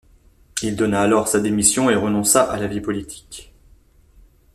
[0.63, 3.53] Il donna alors sa démission et renonça à la vie politique.